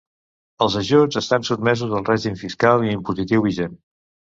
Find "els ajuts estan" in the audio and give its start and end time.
0.65-1.47